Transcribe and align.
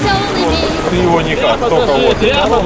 веселыми. 0.00 0.90
Ты 0.90 0.96
его 0.96 1.20
никак, 1.22 1.58
Прямо 1.58 1.68
только 1.68 1.92
вот. 1.92 2.16
прямо 2.18 2.62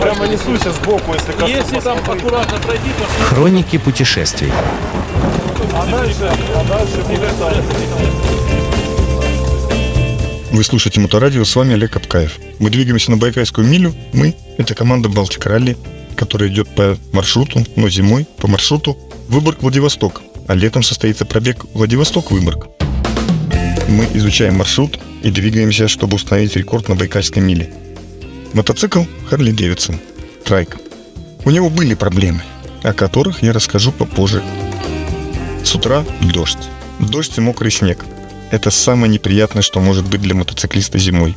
прямо 0.00 0.26
несуйся 0.28 0.72
сбоку, 0.72 1.14
если 1.14 1.32
коснусь. 1.32 1.50
Если 1.50 1.80
там 1.80 1.98
аккуратно 1.98 2.58
пройти, 2.58 2.90
то 2.98 3.24
Хроники 3.24 3.78
путешествий. 3.78 4.52
А 5.72 5.86
дальше, 5.86 6.30
а 6.54 6.64
дальше. 6.68 7.00
Вы 10.52 10.64
слушаете 10.64 11.00
Моторадио, 11.00 11.44
с 11.44 11.54
вами 11.54 11.74
Олег 11.74 11.92
Капкаев. 11.92 12.38
Мы 12.58 12.70
двигаемся 12.70 13.10
на 13.12 13.16
Байкальскую 13.16 13.66
милю. 13.66 13.94
Мы– 14.12 14.34
это 14.58 14.74
команда 14.74 15.08
Балтика 15.08 15.48
Ралли, 15.48 15.76
которая 16.16 16.50
идет 16.50 16.68
по 16.74 16.98
маршруту, 17.12 17.64
но 17.76 17.88
зимой 17.88 18.26
по 18.36 18.48
маршруту 18.48 18.98
Выборг-Владивосток, 19.28 20.22
а 20.48 20.54
летом 20.54 20.82
состоится 20.82 21.24
пробег 21.24 21.64
Владивосток-Выборг. 21.72 22.66
Мы 23.88 24.08
изучаем 24.12 24.56
маршрут 24.56 24.98
и 25.22 25.30
двигаемся, 25.30 25.88
чтобы 25.88 26.16
установить 26.16 26.56
рекорд 26.56 26.88
на 26.88 26.94
Байкальской 26.94 27.42
миле. 27.42 27.72
Мотоцикл 28.52 29.04
Харли 29.28 29.52
Дэвидсон, 29.52 30.00
Трайк. 30.44 30.78
У 31.44 31.50
него 31.50 31.70
были 31.70 31.94
проблемы, 31.94 32.42
о 32.82 32.92
которых 32.92 33.42
я 33.42 33.52
расскажу 33.52 33.92
попозже. 33.92 34.42
С 35.64 35.74
утра 35.74 36.04
дождь. 36.20 36.68
Дождь 36.98 37.38
и 37.38 37.40
мокрый 37.40 37.70
снег. 37.70 38.04
Это 38.50 38.70
самое 38.70 39.12
неприятное, 39.12 39.62
что 39.62 39.80
может 39.80 40.06
быть 40.08 40.20
для 40.20 40.34
мотоциклиста 40.34 40.98
зимой. 40.98 41.36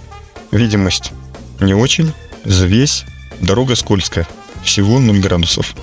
Видимость 0.51 1.11
не 1.59 1.73
очень, 1.73 2.11
завесь, 2.43 3.05
дорога 3.39 3.75
скользкая, 3.75 4.27
всего 4.63 4.99
0 4.99 5.19
градусов. 5.19 5.75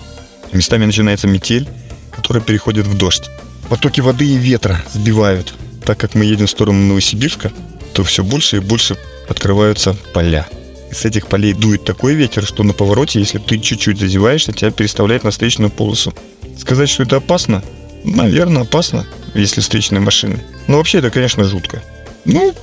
Местами 0.53 0.85
начинается 0.85 1.29
метель, 1.29 1.69
которая 2.11 2.43
переходит 2.43 2.87
в 2.87 2.97
дождь. 2.97 3.31
Потоки 3.69 4.01
воды 4.01 4.27
и 4.27 4.37
ветра 4.37 4.83
сбивают. 4.93 5.55
Так 5.85 5.99
как 5.99 6.15
мы 6.15 6.25
едем 6.25 6.47
в 6.47 6.51
сторону 6.51 6.87
Новосибирска, 6.87 7.53
то 7.93 8.05
все 8.05 8.25
больше 8.25 8.57
и 8.57 8.61
больше 8.61 8.97
открываются 9.29 9.97
поля. 10.13 10.49
И 10.91 10.95
с 10.95 11.05
этих 11.05 11.29
полей 11.29 11.53
дует 11.53 11.85
такой 11.85 12.15
ветер, 12.15 12.45
что 12.45 12.63
на 12.63 12.73
повороте, 12.73 13.21
если 13.21 13.39
ты 13.39 13.59
чуть-чуть 13.59 13.99
задеваешься, 13.99 14.53
тебя 14.53 14.71
переставляет 14.71 15.25
на 15.25 15.31
встречную 15.31 15.71
полосу. 15.71 16.13
Сказать, 16.59 16.89
что 16.89 17.05
это 17.05 17.17
опасно? 17.17 17.63
Наверное, 18.05 18.63
опасно, 18.63 19.07
если 19.35 19.61
встречные 19.61 20.01
машины. 20.01 20.43
Но 20.67 20.79
вообще 20.79 20.99
это, 20.99 21.11
конечно, 21.11 21.45
жутко. 21.45 21.83
Ну, 22.25 22.55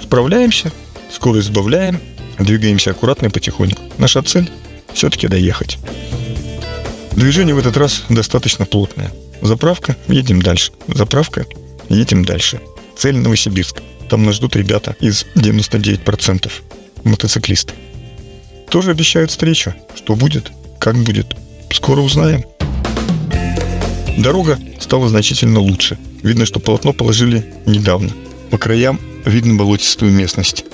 справляемся, 0.00 0.70
скорость 1.10 1.48
сбавляем, 1.48 2.00
двигаемся 2.38 2.90
аккуратно 2.90 3.26
и 3.26 3.30
потихоньку. 3.30 3.82
Наша 3.98 4.22
цель– 4.22 4.50
все-таки 4.92 5.28
доехать. 5.28 5.78
Движение 7.12 7.54
в 7.54 7.58
этот 7.58 7.76
раз 7.76 8.04
достаточно 8.08 8.64
плотное. 8.64 9.12
Заправка, 9.40 9.96
едем 10.08 10.40
дальше. 10.40 10.72
Заправка, 10.88 11.46
едем 11.88 12.24
дальше. 12.24 12.60
Цель 12.96 13.16
Новосибирск. 13.16 13.82
Там 14.12 14.24
нас 14.26 14.34
ждут 14.34 14.56
ребята 14.56 14.94
из 15.00 15.24
99% 15.36 16.52
мотоциклисты. 17.02 17.72
Тоже 18.68 18.90
обещают 18.90 19.30
встречу. 19.30 19.72
Что 19.94 20.16
будет, 20.16 20.52
как 20.78 20.96
будет, 20.96 21.34
скоро 21.72 22.02
узнаем. 22.02 22.44
Дорога 24.18 24.58
стала 24.80 25.08
значительно 25.08 25.60
лучше. 25.60 25.96
Видно, 26.22 26.44
что 26.44 26.60
полотно 26.60 26.92
положили 26.92 27.54
недавно. 27.64 28.10
По 28.50 28.58
краям 28.58 29.00
видно 29.24 29.54
болотистую 29.54 30.12
местность. 30.12 30.66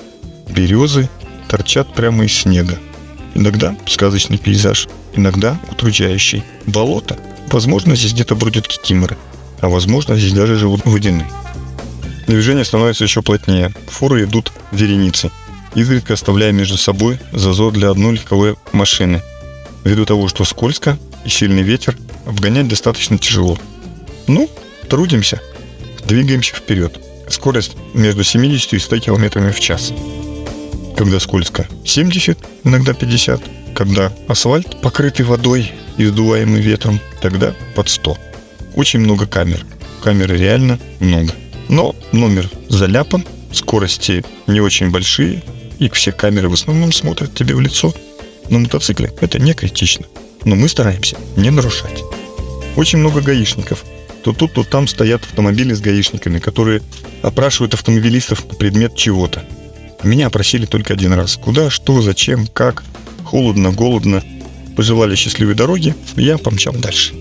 Березы 0.49 1.07
торчат 1.47 1.93
прямо 1.93 2.25
из 2.25 2.33
снега. 2.33 2.77
Иногда 3.35 3.77
сказочный 3.87 4.37
пейзаж, 4.37 4.89
иногда 5.15 5.57
утруждающий. 5.71 6.43
Болото. 6.65 7.17
Возможно, 7.49 7.95
здесь 7.95 8.11
где-то 8.11 8.35
бродят 8.35 8.67
кикиморы, 8.67 9.17
а 9.61 9.69
возможно, 9.69 10.17
здесь 10.17 10.33
даже 10.33 10.57
живут 10.57 10.81
водяные. 10.83 11.25
Движение 12.29 12.63
становится 12.63 13.05
еще 13.05 13.23
плотнее. 13.23 13.73
Фуры 13.87 14.23
идут 14.23 14.51
вереницей, 14.71 15.31
изредка 15.73 16.13
оставляя 16.13 16.51
между 16.51 16.77
собой 16.77 17.19
зазор 17.33 17.73
для 17.73 17.89
одной 17.89 18.13
легковой 18.13 18.55
машины. 18.71 19.23
Ввиду 19.83 20.05
того, 20.05 20.27
что 20.27 20.45
скользко 20.45 20.99
и 21.25 21.29
сильный 21.29 21.63
ветер, 21.63 21.97
обгонять 22.27 22.67
достаточно 22.67 23.17
тяжело. 23.17 23.57
Ну, 24.27 24.47
трудимся, 24.87 25.41
двигаемся 26.05 26.53
вперед. 26.53 26.99
Скорость 27.29 27.75
между 27.95 28.23
70 28.23 28.73
и 28.73 28.77
100 28.79 28.99
км 28.99 29.51
в 29.51 29.59
час. 29.59 29.91
Когда 30.95 31.19
скользко 31.19 31.67
70, 31.83 32.37
иногда 32.63 32.93
50. 32.93 33.41
Когда 33.73 34.13
асфальт 34.27 34.79
покрытый 34.81 35.25
водой 35.25 35.71
и 35.97 36.05
сдуваемый 36.05 36.61
ветром, 36.61 36.99
тогда 37.23 37.55
под 37.73 37.89
100. 37.89 38.15
Очень 38.75 38.99
много 38.99 39.25
камер. 39.25 39.65
Камеры 40.03 40.37
реально 40.37 40.77
много. 40.99 41.33
Но 41.69 41.95
номер 42.11 42.49
заляпан, 42.67 43.25
скорости 43.53 44.25
не 44.47 44.59
очень 44.59 44.89
большие, 44.89 45.43
и 45.77 45.89
все 45.89 46.11
камеры 46.11 46.49
в 46.49 46.53
основном 46.53 46.91
смотрят 46.91 47.33
тебе 47.33 47.55
в 47.55 47.61
лицо. 47.61 47.93
На 48.49 48.59
мотоцикле 48.59 49.13
это 49.21 49.39
не 49.39 49.53
критично. 49.53 50.05
Но 50.43 50.55
мы 50.55 50.67
стараемся 50.67 51.17
не 51.37 51.51
нарушать. 51.51 52.03
Очень 52.75 52.99
много 52.99 53.21
гаишников. 53.21 53.85
То 54.23 54.33
тут, 54.33 54.53
то 54.53 54.63
там 54.63 54.87
стоят 54.87 55.23
автомобили 55.23 55.73
с 55.73 55.79
гаишниками, 55.79 56.39
которые 56.39 56.81
опрашивают 57.21 57.73
автомобилистов 57.73 58.47
на 58.49 58.55
предмет 58.55 58.95
чего-то. 58.95 59.43
Меня 60.03 60.27
опросили 60.27 60.65
только 60.65 60.93
один 60.93 61.13
раз. 61.13 61.37
Куда, 61.37 61.69
что, 61.69 62.01
зачем, 62.01 62.47
как. 62.47 62.83
Холодно, 63.23 63.71
голодно. 63.71 64.23
Пожелали 64.75 65.15
счастливой 65.15 65.55
дороги, 65.55 65.93
я 66.15 66.37
помчал 66.37 66.73
дальше. 66.73 67.13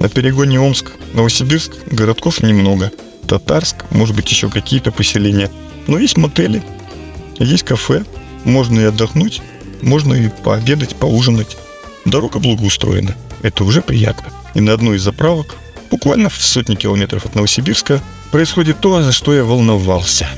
На 0.00 0.08
перегоне 0.08 0.58
Омск, 0.60 0.92
Новосибирск 1.12 1.72
городков 1.90 2.42
немного. 2.42 2.90
Татарск, 3.26 3.84
может 3.90 4.14
быть, 4.14 4.30
еще 4.30 4.48
какие-то 4.48 4.92
поселения. 4.92 5.50
Но 5.86 5.98
есть 5.98 6.16
мотели, 6.16 6.62
есть 7.38 7.64
кафе. 7.64 8.04
Можно 8.44 8.80
и 8.80 8.84
отдохнуть, 8.84 9.42
можно 9.82 10.14
и 10.14 10.28
пообедать, 10.28 10.94
поужинать. 10.94 11.56
Дорога 12.04 12.38
благоустроена. 12.38 13.16
Это 13.42 13.64
уже 13.64 13.82
приятно. 13.82 14.26
И 14.54 14.60
на 14.60 14.72
одной 14.72 14.96
из 14.96 15.02
заправок, 15.02 15.56
буквально 15.90 16.28
в 16.28 16.40
сотни 16.40 16.76
километров 16.76 17.26
от 17.26 17.34
Новосибирска, 17.34 18.00
происходит 18.30 18.80
то, 18.80 19.02
за 19.02 19.12
что 19.12 19.34
я 19.34 19.44
волновался. 19.44 20.28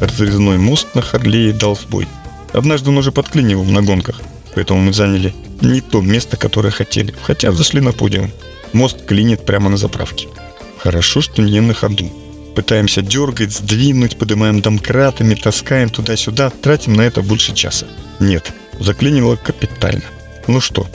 Разрезной 0.00 0.58
мост 0.58 0.94
на 0.94 1.00
Харлее 1.00 1.52
дал 1.52 1.76
сбой. 1.76 2.06
Однажды 2.52 2.90
он 2.90 2.98
уже 2.98 3.12
подклинивал 3.12 3.64
на 3.64 3.82
гонках, 3.82 4.20
поэтому 4.54 4.80
мы 4.80 4.92
заняли 4.92 5.34
не 5.62 5.80
то 5.80 6.00
место, 6.02 6.36
которое 6.36 6.70
хотели, 6.70 7.14
хотя 7.22 7.52
зашли 7.52 7.80
на 7.80 7.92
подиум. 7.92 8.30
Мост 8.72 9.06
клинит 9.06 9.46
прямо 9.46 9.70
на 9.70 9.76
заправке. 9.78 10.28
Хорошо, 10.78 11.22
что 11.22 11.42
не 11.42 11.60
на 11.60 11.72
ходу. 11.72 12.10
Пытаемся 12.56 13.02
дергать, 13.02 13.52
сдвинуть, 13.52 14.16
поднимаем 14.16 14.62
домкратами, 14.62 15.34
таскаем 15.34 15.90
туда-сюда, 15.90 16.48
тратим 16.48 16.94
на 16.94 17.02
это 17.02 17.20
больше 17.20 17.54
часа. 17.54 17.86
Нет, 18.18 18.50
заклинило 18.80 19.36
капитально. 19.36 20.04
Ну 20.46 20.62
что, 20.62 20.86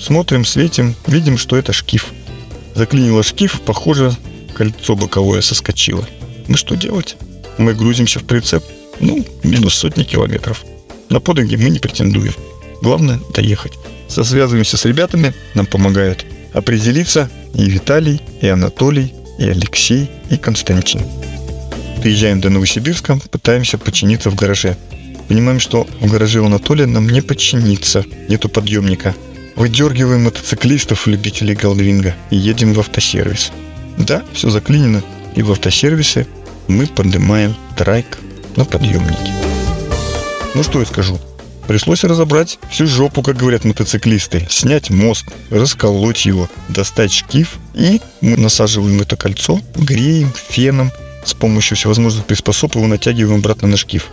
смотрим, 0.00 0.46
светим, 0.46 0.94
видим, 1.06 1.36
что 1.36 1.58
это 1.58 1.74
шкив. 1.74 2.06
Заклинило 2.74 3.22
шкив, 3.22 3.60
похоже, 3.60 4.16
кольцо 4.54 4.96
боковое 4.96 5.42
соскочило. 5.42 6.08
Ну 6.48 6.56
что 6.56 6.74
делать? 6.74 7.18
Мы 7.58 7.74
грузимся 7.74 8.18
в 8.18 8.24
прицеп, 8.24 8.64
ну, 8.98 9.22
минус 9.42 9.74
сотни 9.74 10.04
километров. 10.04 10.64
На 11.10 11.20
подвиги 11.20 11.56
мы 11.56 11.68
не 11.68 11.80
претендуем. 11.80 12.32
Главное– 12.80 13.20
доехать. 13.34 13.74
Сосвязываемся 14.08 14.78
с 14.78 14.86
ребятами, 14.86 15.34
нам 15.52 15.66
помогают 15.66 16.24
определиться 16.54 17.28
и 17.52 17.68
Виталий, 17.68 18.22
и 18.40 18.48
Анатолий, 18.48 19.12
и 19.40 19.48
Алексей, 19.48 20.10
и 20.30 20.36
Константин. 20.36 21.02
Приезжаем 22.02 22.40
до 22.40 22.50
Новосибирска, 22.50 23.18
пытаемся 23.30 23.78
починиться 23.78 24.30
в 24.30 24.34
гараже. 24.34 24.76
Понимаем, 25.28 25.58
что 25.58 25.86
в 26.00 26.10
гараже 26.10 26.40
у 26.40 26.46
Анатолия 26.46 26.86
нам 26.86 27.08
не 27.08 27.22
починиться, 27.22 28.04
нету 28.28 28.48
подъемника. 28.48 29.14
Выдергиваем 29.56 30.24
мотоциклистов, 30.24 31.06
любителей 31.06 31.54
галдвинга, 31.54 32.14
и 32.30 32.36
едем 32.36 32.74
в 32.74 32.80
автосервис. 32.80 33.50
Да, 33.98 34.22
все 34.32 34.50
заклинено, 34.50 35.02
и 35.34 35.42
в 35.42 35.50
автосервисе 35.52 36.26
мы 36.68 36.86
поднимаем 36.86 37.54
трайк 37.76 38.18
на 38.56 38.64
подъемнике. 38.64 39.32
Ну 40.54 40.62
что 40.62 40.80
я 40.80 40.86
скажу, 40.86 41.18
Пришлось 41.70 42.02
разобрать 42.02 42.58
всю 42.68 42.88
жопу, 42.88 43.22
как 43.22 43.36
говорят 43.36 43.64
мотоциклисты, 43.64 44.44
снять 44.50 44.90
мост, 44.90 45.26
расколоть 45.50 46.26
его, 46.26 46.50
достать 46.68 47.12
шкив, 47.12 47.58
и 47.74 48.00
мы 48.20 48.36
насаживаем 48.36 49.00
это 49.00 49.16
кольцо, 49.16 49.60
греем 49.76 50.32
феном, 50.48 50.90
с 51.24 51.32
помощью 51.32 51.76
всевозможных 51.76 52.26
приспособ 52.26 52.74
его 52.74 52.88
натягиваем 52.88 53.38
обратно 53.38 53.68
на 53.68 53.76
шкив. 53.76 54.08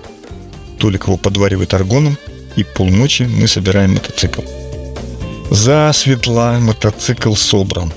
Толик 0.77 1.07
его 1.07 1.18
подваривает 1.18 1.74
аргоном, 1.74 2.15
и 2.56 2.63
полночи 2.63 3.24
мы 3.24 3.48
собираем 3.48 3.95
мотоцикл. 3.95 4.42
Засветла 5.50 6.60
мотоцикл 6.60 7.33
собран. 7.33 7.92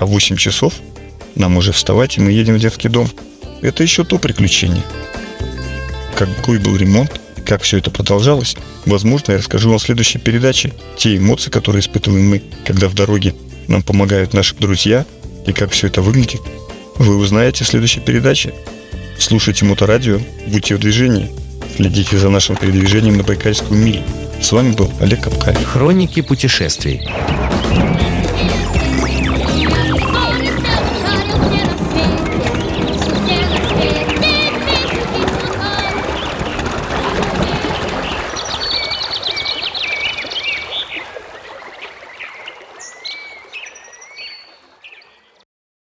А 0.00 0.06
в 0.06 0.08
8 0.08 0.36
часов 0.36 0.74
нам 1.36 1.58
уже 1.58 1.70
вставать, 1.70 2.18
и 2.18 2.20
мы 2.20 2.32
едем 2.32 2.56
в 2.56 2.58
детский 2.58 2.88
дом. 2.88 3.08
Это 3.62 3.84
еще 3.84 4.02
то 4.02 4.18
приключение. 4.18 4.82
Какой 6.16 6.58
был 6.58 6.74
ремонт, 6.74 7.19
как 7.50 7.62
все 7.62 7.78
это 7.78 7.90
продолжалось, 7.90 8.54
возможно, 8.86 9.32
я 9.32 9.38
расскажу 9.38 9.70
вам 9.70 9.80
в 9.80 9.82
следующей 9.82 10.20
передаче. 10.20 10.72
Те 10.96 11.16
эмоции, 11.16 11.50
которые 11.50 11.80
испытываем 11.80 12.30
мы, 12.30 12.42
когда 12.64 12.86
в 12.86 12.94
дороге 12.94 13.34
нам 13.66 13.82
помогают 13.82 14.34
наши 14.34 14.54
друзья, 14.54 15.04
и 15.48 15.52
как 15.52 15.72
все 15.72 15.88
это 15.88 16.00
выглядит, 16.00 16.40
вы 16.98 17.16
узнаете 17.16 17.64
в 17.64 17.66
следующей 17.66 17.98
передаче. 17.98 18.54
Слушайте 19.18 19.64
Моторадио, 19.64 20.20
будьте 20.46 20.76
в 20.76 20.78
движении. 20.78 21.28
Следите 21.74 22.18
за 22.18 22.28
нашим 22.28 22.54
передвижением 22.54 23.16
на 23.16 23.24
Байкальскую 23.24 23.84
милю. 23.84 24.04
С 24.40 24.52
вами 24.52 24.70
был 24.70 24.88
Олег 25.00 25.22
Капкаль. 25.22 25.56
Хроники 25.56 26.22
путешествий. 26.22 27.00